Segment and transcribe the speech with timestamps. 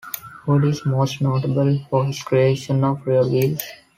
[0.47, 3.61] Hood is most notable for his creation of "Real Wheels".